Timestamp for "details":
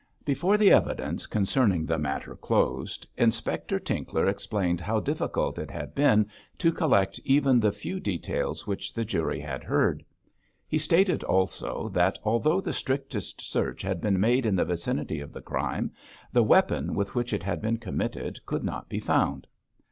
7.99-8.65